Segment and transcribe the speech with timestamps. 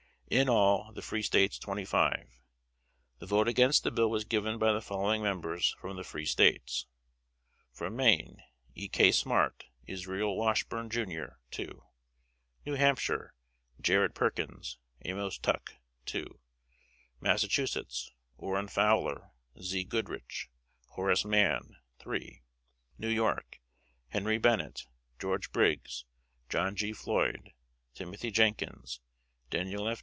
[0.31, 2.29] In all the free States twenty five.
[3.19, 6.85] The vote against the bill was given by the following members, from the free States:
[7.73, 8.41] From Maine:
[8.73, 8.87] E.
[8.87, 9.11] K.
[9.11, 11.33] Smart, Israel Washburn, jr.
[11.51, 11.83] 2.
[12.65, 13.33] New Hampshire:
[13.81, 15.73] Jared Perkins, Amos Tuck
[16.05, 16.39] 2.
[17.19, 19.31] Massachusetts: Orrin Fowler,
[19.61, 19.83] Z.
[19.83, 20.49] Goodrich,
[20.91, 22.41] Horace Mann 3.
[22.97, 23.59] New York:
[24.07, 24.87] Henry Bennet,
[25.19, 26.05] George Briggs,
[26.47, 26.93] John G.
[26.93, 27.51] Floyd,
[27.93, 29.01] Timothy Jenkins,
[29.49, 29.99] Daniel F.